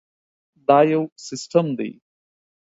دا 0.67 0.79
یو 0.93 1.03
سیسټم 1.27 1.65
دی. 1.77 1.91